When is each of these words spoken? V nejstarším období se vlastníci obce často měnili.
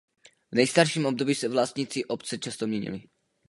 V 0.51 0.55
nejstarším 0.55 1.05
období 1.05 1.35
se 1.35 1.47
vlastníci 1.47 2.05
obce 2.05 2.37
často 2.37 2.67
měnili. 2.67 3.03